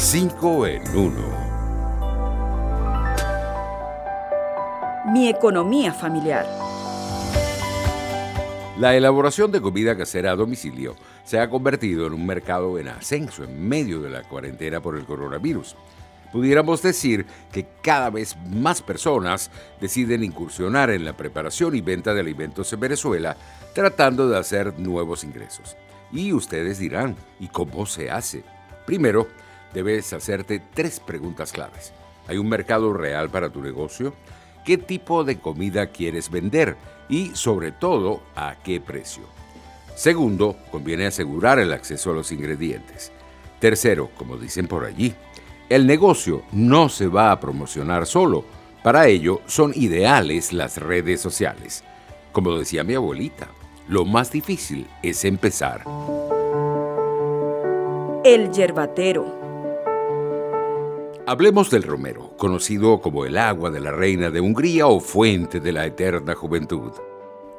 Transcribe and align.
5 0.00 0.66
en 0.68 0.96
1. 0.96 1.12
Mi 5.12 5.28
economía 5.28 5.92
familiar. 5.92 6.46
La 8.78 8.94
elaboración 8.94 9.50
de 9.50 9.60
comida 9.60 9.96
casera 9.96 10.30
a 10.30 10.36
domicilio 10.36 10.94
se 11.24 11.40
ha 11.40 11.50
convertido 11.50 12.06
en 12.06 12.12
un 12.12 12.24
mercado 12.24 12.78
en 12.78 12.86
ascenso 12.86 13.42
en 13.42 13.68
medio 13.68 14.00
de 14.00 14.08
la 14.08 14.22
cuarentena 14.22 14.80
por 14.80 14.96
el 14.96 15.04
coronavirus. 15.04 15.74
Pudiéramos 16.30 16.80
decir 16.80 17.26
que 17.50 17.66
cada 17.82 18.08
vez 18.10 18.36
más 18.48 18.82
personas 18.82 19.50
deciden 19.80 20.22
incursionar 20.22 20.90
en 20.90 21.04
la 21.04 21.16
preparación 21.16 21.74
y 21.74 21.80
venta 21.80 22.14
de 22.14 22.20
alimentos 22.20 22.72
en 22.72 22.78
Venezuela 22.78 23.36
tratando 23.74 24.28
de 24.28 24.38
hacer 24.38 24.78
nuevos 24.78 25.24
ingresos. 25.24 25.76
Y 26.12 26.32
ustedes 26.32 26.78
dirán, 26.78 27.16
¿y 27.40 27.48
cómo 27.48 27.84
se 27.84 28.12
hace? 28.12 28.44
Primero, 28.86 29.26
debes 29.72 30.12
hacerte 30.12 30.62
tres 30.74 31.00
preguntas 31.00 31.52
claves. 31.52 31.92
¿Hay 32.26 32.38
un 32.38 32.48
mercado 32.48 32.92
real 32.92 33.30
para 33.30 33.50
tu 33.50 33.62
negocio? 33.62 34.14
¿Qué 34.64 34.76
tipo 34.76 35.24
de 35.24 35.38
comida 35.38 35.86
quieres 35.86 36.30
vender? 36.30 36.76
Y 37.08 37.34
sobre 37.34 37.72
todo, 37.72 38.22
¿a 38.36 38.56
qué 38.62 38.80
precio? 38.80 39.24
Segundo, 39.94 40.56
conviene 40.70 41.06
asegurar 41.06 41.58
el 41.58 41.72
acceso 41.72 42.10
a 42.10 42.14
los 42.14 42.30
ingredientes. 42.30 43.10
Tercero, 43.58 44.10
como 44.16 44.36
dicen 44.36 44.68
por 44.68 44.84
allí, 44.84 45.14
el 45.68 45.86
negocio 45.86 46.42
no 46.52 46.88
se 46.88 47.08
va 47.08 47.32
a 47.32 47.40
promocionar 47.40 48.06
solo. 48.06 48.44
Para 48.82 49.08
ello 49.08 49.40
son 49.46 49.72
ideales 49.74 50.52
las 50.52 50.76
redes 50.76 51.20
sociales. 51.20 51.82
Como 52.32 52.56
decía 52.56 52.84
mi 52.84 52.94
abuelita, 52.94 53.48
lo 53.88 54.04
más 54.04 54.30
difícil 54.30 54.86
es 55.02 55.24
empezar. 55.24 55.82
El 58.24 58.52
yerbatero. 58.52 59.37
Hablemos 61.28 61.70
del 61.70 61.82
romero, 61.82 62.32
conocido 62.38 63.02
como 63.02 63.26
el 63.26 63.36
agua 63.36 63.70
de 63.70 63.80
la 63.80 63.92
reina 63.92 64.30
de 64.30 64.40
Hungría 64.40 64.86
o 64.86 64.98
fuente 64.98 65.60
de 65.60 65.72
la 65.72 65.84
eterna 65.84 66.34
juventud. 66.34 66.90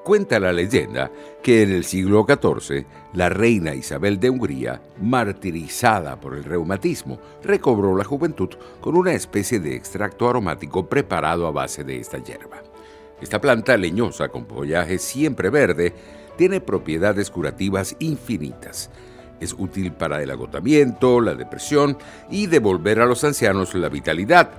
Cuenta 0.04 0.40
la 0.40 0.52
leyenda 0.52 1.12
que 1.44 1.62
en 1.62 1.74
el 1.74 1.84
siglo 1.84 2.26
XIV, 2.28 2.88
la 3.14 3.30
reina 3.30 3.76
Isabel 3.76 4.20
de 4.20 4.32
Hungría, 4.32 4.82
martirizada 5.00 6.20
por 6.20 6.34
el 6.34 6.46
reumatismo, 6.46 7.20
recobró 7.44 7.96
la 7.96 8.06
juventud 8.06 8.50
con 8.82 8.96
una 8.96 9.14
especie 9.14 9.60
de 9.60 9.76
extracto 9.76 10.28
aromático 10.28 10.90
preparado 10.90 11.46
a 11.46 11.52
base 11.52 11.84
de 11.84 12.00
esta 12.00 12.18
hierba. 12.18 12.64
Esta 13.22 13.40
planta 13.40 13.78
leñosa 13.78 14.30
con 14.30 14.48
follaje 14.48 14.98
siempre 14.98 15.52
verde 15.52 15.94
tiene 16.38 16.60
propiedades 16.60 17.30
curativas 17.30 17.96
infinitas. 18.00 18.90
Es 19.40 19.54
útil 19.58 19.92
para 19.92 20.22
el 20.22 20.32
agotamiento, 20.32 21.22
la 21.22 21.36
depresión 21.36 21.98
y 22.30 22.48
devolver 22.48 23.00
a 23.00 23.06
los 23.06 23.24
ancianos 23.24 23.74
la 23.76 23.90
vitalidad 23.90 24.50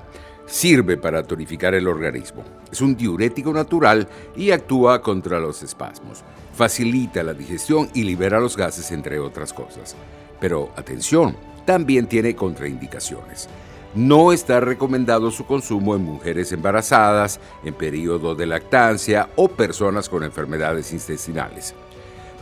Sirve 0.50 0.96
para 0.96 1.22
tonificar 1.22 1.76
el 1.76 1.86
organismo. 1.86 2.42
Es 2.72 2.80
un 2.80 2.96
diurético 2.96 3.52
natural 3.52 4.08
y 4.34 4.50
actúa 4.50 5.00
contra 5.00 5.38
los 5.38 5.62
espasmos. 5.62 6.24
Facilita 6.52 7.22
la 7.22 7.34
digestión 7.34 7.88
y 7.94 8.02
libera 8.02 8.40
los 8.40 8.56
gases, 8.56 8.90
entre 8.90 9.20
otras 9.20 9.52
cosas. 9.52 9.94
Pero 10.40 10.72
atención, 10.74 11.36
también 11.64 12.08
tiene 12.08 12.34
contraindicaciones. 12.34 13.48
No 13.94 14.32
está 14.32 14.58
recomendado 14.58 15.30
su 15.30 15.46
consumo 15.46 15.94
en 15.94 16.02
mujeres 16.02 16.50
embarazadas, 16.50 17.38
en 17.64 17.74
periodo 17.74 18.34
de 18.34 18.46
lactancia 18.46 19.28
o 19.36 19.48
personas 19.48 20.08
con 20.08 20.24
enfermedades 20.24 20.92
intestinales. 20.92 21.76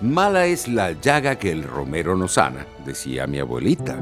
Mala 0.00 0.46
es 0.46 0.68
la 0.68 0.92
llaga 0.92 1.40
que 1.40 1.50
el 1.50 1.64
romero 1.64 2.16
no 2.16 2.28
sana, 2.28 2.64
decía 2.86 3.26
mi 3.26 3.40
abuelita. 3.40 3.96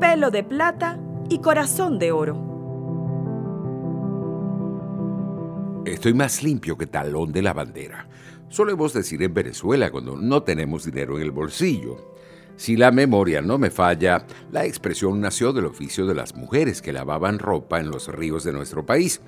Pelo 0.00 0.30
de 0.30 0.42
plata 0.42 0.98
y 1.28 1.40
corazón 1.40 1.98
de 1.98 2.10
oro. 2.10 2.48
Estoy 5.84 6.14
más 6.14 6.42
limpio 6.42 6.78
que 6.78 6.86
talón 6.86 7.30
de 7.30 7.42
la 7.42 7.52
bandera. 7.52 8.08
Solemos 8.48 8.94
decir 8.94 9.22
en 9.22 9.34
Venezuela 9.34 9.90
cuando 9.90 10.16
no 10.16 10.42
tenemos 10.42 10.86
dinero 10.86 11.18
en 11.18 11.24
el 11.24 11.30
bolsillo. 11.30 12.14
Si 12.56 12.74
la 12.74 12.90
memoria 12.90 13.42
no 13.42 13.58
me 13.58 13.70
falla, 13.70 14.24
la 14.50 14.64
expresión 14.64 15.20
nació 15.20 15.52
del 15.52 15.66
oficio 15.66 16.06
de 16.06 16.14
las 16.14 16.34
mujeres 16.34 16.80
que 16.80 16.94
lavaban 16.94 17.38
ropa 17.38 17.80
en 17.80 17.90
los 17.90 18.08
ríos 18.08 18.44
de 18.44 18.52
nuestro 18.54 18.86
país. 18.86 19.20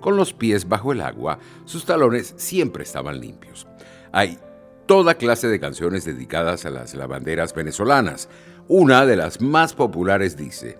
Con 0.00 0.16
los 0.16 0.34
pies 0.34 0.68
bajo 0.68 0.92
el 0.92 1.00
agua, 1.00 1.38
sus 1.64 1.86
talones 1.86 2.34
siempre 2.36 2.84
estaban 2.84 3.18
limpios. 3.18 3.66
Hay 4.12 4.38
toda 4.86 5.14
clase 5.14 5.48
de 5.48 5.60
canciones 5.60 6.04
dedicadas 6.04 6.64
a 6.64 6.70
las 6.70 6.94
lavanderas 6.94 7.54
venezolanas. 7.54 8.28
Una 8.68 9.06
de 9.06 9.16
las 9.16 9.40
más 9.40 9.74
populares 9.74 10.36
dice, 10.36 10.78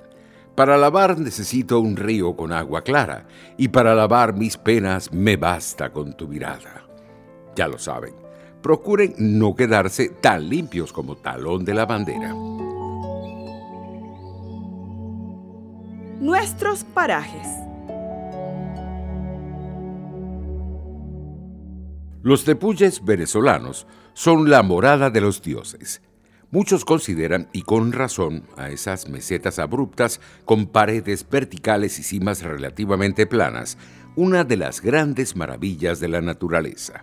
para 0.54 0.76
lavar 0.76 1.18
necesito 1.18 1.78
un 1.78 1.96
río 1.96 2.34
con 2.34 2.52
agua 2.52 2.82
clara, 2.82 3.26
y 3.56 3.68
para 3.68 3.94
lavar 3.94 4.34
mis 4.34 4.56
penas 4.56 5.12
me 5.12 5.36
basta 5.36 5.92
con 5.92 6.16
tu 6.16 6.26
mirada. 6.26 6.84
Ya 7.54 7.68
lo 7.68 7.78
saben, 7.78 8.14
procuren 8.62 9.14
no 9.18 9.54
quedarse 9.54 10.08
tan 10.08 10.48
limpios 10.48 10.92
como 10.92 11.16
talón 11.16 11.64
de 11.64 11.74
la 11.74 11.86
bandera. 11.86 12.34
Nuestros 16.20 16.82
parajes. 16.82 17.67
Los 22.28 22.44
tepuyes 22.44 23.06
venezolanos 23.06 23.86
son 24.12 24.50
la 24.50 24.62
morada 24.62 25.08
de 25.08 25.22
los 25.22 25.40
dioses 25.40 26.02
Muchos 26.50 26.84
consideran, 26.84 27.48
y 27.54 27.62
con 27.62 27.90
razón, 27.90 28.42
a 28.58 28.68
esas 28.68 29.08
mesetas 29.08 29.58
abruptas 29.58 30.20
con 30.44 30.66
paredes 30.66 31.26
verticales 31.26 31.98
y 31.98 32.02
cimas 32.02 32.42
relativamente 32.42 33.26
planas, 33.26 33.78
una 34.14 34.44
de 34.44 34.58
las 34.58 34.82
grandes 34.82 35.36
maravillas 35.36 36.00
de 36.00 36.08
la 36.08 36.20
naturaleza. 36.20 37.02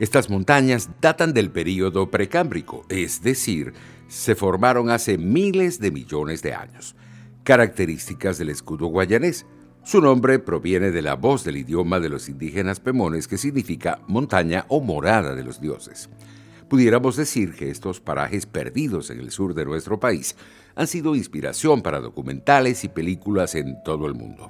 Estas 0.00 0.30
montañas 0.30 0.90
datan 1.00 1.32
del 1.32 1.52
período 1.52 2.10
precámbrico, 2.10 2.84
es 2.88 3.22
decir, 3.22 3.72
se 4.08 4.34
formaron 4.34 4.90
hace 4.90 5.16
miles 5.16 5.78
de 5.78 5.92
millones 5.92 6.42
de 6.42 6.54
años. 6.54 6.96
Características 7.44 8.36
del 8.36 8.48
escudo 8.48 8.88
guayanés. 8.88 9.46
Su 9.86 10.02
nombre 10.02 10.38
proviene 10.38 10.90
de 10.90 11.00
la 11.00 11.14
voz 11.14 11.44
del 11.44 11.56
idioma 11.56 11.98
de 11.98 12.10
los 12.10 12.28
indígenas 12.28 12.80
pemones 12.80 13.26
que 13.26 13.38
significa 13.38 14.00
montaña 14.06 14.66
o 14.68 14.82
morada 14.82 15.34
de 15.34 15.44
los 15.44 15.60
dioses 15.60 16.10
pudiéramos 16.68 17.16
decir 17.16 17.54
que 17.54 17.70
estos 17.70 18.00
parajes 18.00 18.46
perdidos 18.46 19.10
en 19.10 19.20
el 19.20 19.30
sur 19.30 19.54
de 19.54 19.64
nuestro 19.64 20.00
país 20.00 20.36
han 20.74 20.86
sido 20.86 21.14
inspiración 21.14 21.82
para 21.82 22.00
documentales 22.00 22.84
y 22.84 22.88
películas 22.88 23.54
en 23.54 23.82
todo 23.82 24.06
el 24.06 24.14
mundo. 24.14 24.48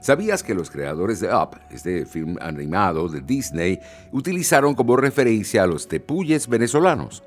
¿Sabías 0.00 0.42
que 0.42 0.54
los 0.54 0.70
creadores 0.70 1.20
de 1.20 1.34
Up, 1.34 1.58
este 1.70 2.06
film 2.06 2.36
animado 2.40 3.08
de 3.08 3.20
Disney, 3.20 3.80
utilizaron 4.12 4.74
como 4.74 4.96
referencia 4.96 5.64
a 5.64 5.66
los 5.66 5.88
tepuyes 5.88 6.48
venezolanos? 6.48 7.22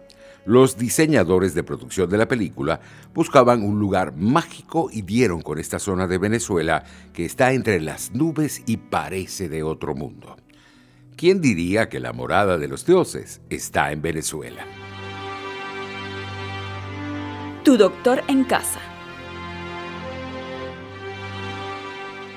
Los 0.45 0.77
diseñadores 0.77 1.53
de 1.53 1.63
producción 1.63 2.09
de 2.09 2.17
la 2.17 2.27
película 2.27 2.81
buscaban 3.13 3.63
un 3.63 3.79
lugar 3.79 4.13
mágico 4.15 4.89
y 4.91 5.01
dieron 5.01 5.41
con 5.41 5.57
esta 5.57 5.79
zona 5.79 6.05
de 6.05 6.17
Venezuela 6.17 6.83
que 7.13 7.23
está 7.23 7.53
entre 7.53 7.79
las 7.79 8.11
nubes 8.13 8.61
y 8.65 8.77
parece 8.77 9.47
de 9.47 9.63
otro 9.63 9.95
mundo. 9.95 10.35
¿Quién 11.15 11.39
diría 11.39 11.87
que 11.87 12.01
la 12.01 12.11
morada 12.11 12.57
de 12.57 12.67
los 12.67 12.85
dioses 12.85 13.39
está 13.49 13.93
en 13.93 14.01
Venezuela? 14.01 14.65
Tu 17.63 17.77
doctor 17.77 18.21
en 18.27 18.43
casa. 18.43 18.81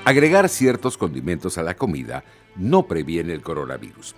Agregar 0.05 0.47
ciertos 0.47 0.97
condimentos 0.97 1.57
a 1.57 1.63
la 1.63 1.75
comida 1.75 2.23
no 2.55 2.87
previene 2.87 3.33
el 3.33 3.41
coronavirus. 3.41 4.15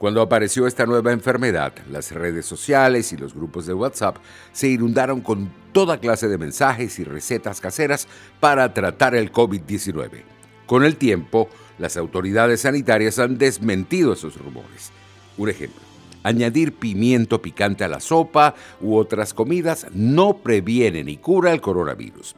Cuando 0.00 0.22
apareció 0.22 0.66
esta 0.66 0.86
nueva 0.86 1.12
enfermedad, 1.12 1.74
las 1.90 2.10
redes 2.12 2.46
sociales 2.46 3.12
y 3.12 3.18
los 3.18 3.34
grupos 3.34 3.66
de 3.66 3.74
WhatsApp 3.74 4.16
se 4.50 4.70
inundaron 4.70 5.20
con 5.20 5.52
toda 5.72 6.00
clase 6.00 6.26
de 6.26 6.38
mensajes 6.38 6.98
y 6.98 7.04
recetas 7.04 7.60
caseras 7.60 8.08
para 8.40 8.72
tratar 8.72 9.14
el 9.14 9.30
COVID-19. 9.30 10.22
Con 10.64 10.84
el 10.84 10.96
tiempo, 10.96 11.50
las 11.78 11.98
autoridades 11.98 12.62
sanitarias 12.62 13.18
han 13.18 13.36
desmentido 13.36 14.14
esos 14.14 14.38
rumores. 14.38 14.90
Un 15.36 15.50
ejemplo, 15.50 15.82
añadir 16.22 16.72
pimiento 16.72 17.42
picante 17.42 17.84
a 17.84 17.88
la 17.88 18.00
sopa 18.00 18.54
u 18.80 18.96
otras 18.96 19.34
comidas 19.34 19.86
no 19.92 20.38
previene 20.38 21.04
ni 21.04 21.18
cura 21.18 21.52
el 21.52 21.60
coronavirus. 21.60 22.36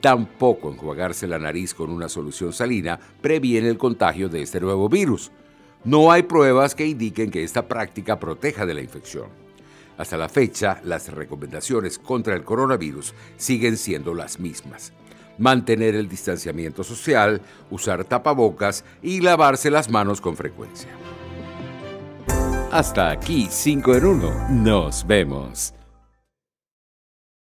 Tampoco 0.00 0.72
enjuagarse 0.72 1.28
la 1.28 1.38
nariz 1.38 1.72
con 1.72 1.90
una 1.90 2.08
solución 2.08 2.52
salina 2.52 2.98
previene 3.20 3.68
el 3.68 3.78
contagio 3.78 4.28
de 4.28 4.42
este 4.42 4.60
nuevo 4.60 4.88
virus. 4.88 5.30
No 5.86 6.12
hay 6.12 6.24
pruebas 6.24 6.74
que 6.74 6.86
indiquen 6.86 7.30
que 7.30 7.42
esta 7.42 7.66
práctica 7.66 8.20
proteja 8.20 8.66
de 8.66 8.74
la 8.74 8.82
infección. 8.82 9.28
Hasta 9.96 10.18
la 10.18 10.28
fecha, 10.28 10.80
las 10.84 11.10
recomendaciones 11.10 11.98
contra 11.98 12.34
el 12.34 12.44
coronavirus 12.44 13.14
siguen 13.38 13.78
siendo 13.78 14.12
las 14.12 14.38
mismas 14.38 14.92
mantener 15.38 15.94
el 15.94 16.08
distanciamiento 16.08 16.84
social, 16.84 17.40
usar 17.70 18.04
tapabocas 18.04 18.84
y 19.02 19.20
lavarse 19.20 19.70
las 19.70 19.90
manos 19.90 20.20
con 20.20 20.36
frecuencia. 20.36 20.90
Hasta 22.70 23.10
aquí 23.10 23.48
5 23.50 23.94
en 23.94 24.04
1. 24.04 24.48
Nos 24.50 25.06
vemos. 25.06 25.75